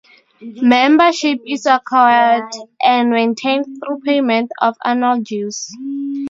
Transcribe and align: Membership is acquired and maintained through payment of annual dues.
Membership 0.63 1.41
is 1.45 1.67
acquired 1.67 2.49
and 2.83 3.11
maintained 3.11 3.65
through 3.65 3.99
payment 4.03 4.51
of 4.59 4.75
annual 4.83 5.21
dues. 5.21 5.69